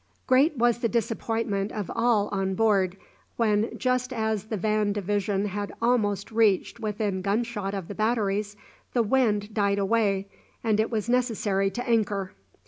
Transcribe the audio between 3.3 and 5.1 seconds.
when just as the van